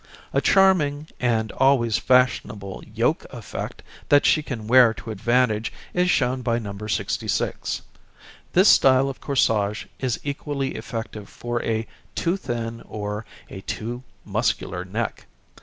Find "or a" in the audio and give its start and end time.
12.87-13.61